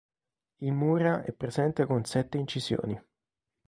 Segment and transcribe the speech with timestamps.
[0.63, 2.99] Il Mura è presente con sette incisioni.